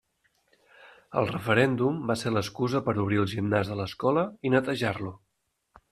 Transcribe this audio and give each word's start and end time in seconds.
El 1.21 1.27
referèndum 1.31 1.99
va 2.11 2.17
ser 2.21 2.33
l'excusa 2.35 2.83
per 2.87 2.97
obrir 3.05 3.21
el 3.25 3.29
gimnàs 3.35 3.73
de 3.73 3.77
l'escola 3.81 4.25
i 4.41 4.53
netejar-lo. 4.55 5.13